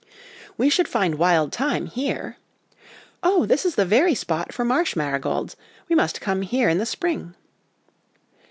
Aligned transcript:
'We 0.57 0.71
should 0.71 0.87
find 0.87 1.13
wild 1.19 1.53
thyme 1.53 1.85
here!'' 1.85 2.37
Oh, 3.21 3.45
this 3.45 3.65
is 3.67 3.75
the 3.75 3.85
very 3.85 4.15
spot 4.15 4.51
for 4.51 4.65
marsh 4.65 4.95
marigolds; 4.95 5.55
we 5.89 5.95
must 5.95 6.19
come 6.19 6.41
here 6.41 6.69
in 6.69 6.79
the 6.79 6.87
spring.' 6.87 7.35